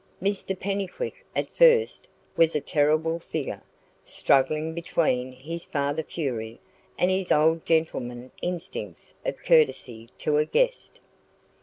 Mr 0.19 0.57
Pennycuick, 0.59 1.23
at 1.35 1.47
first, 1.55 2.07
was 2.35 2.55
a 2.55 2.59
terrible 2.59 3.19
figure, 3.19 3.61
struggling 4.03 4.73
between 4.73 5.31
his 5.31 5.65
father 5.65 6.01
fury 6.01 6.59
and 6.97 7.11
his 7.11 7.31
old 7.31 7.63
gentleman 7.67 8.31
instincts 8.41 9.13
of 9.23 9.37
courtesy 9.43 10.09
to 10.17 10.37
a 10.37 10.45
guest. 10.47 10.99